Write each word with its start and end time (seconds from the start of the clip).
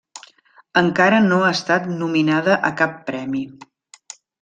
Encara 0.81 1.19
no 1.27 1.37
ha 1.49 1.53
estat 1.57 1.87
nominada 2.01 2.59
a 2.73 2.77
cap 2.83 3.01
premi. 3.13 3.49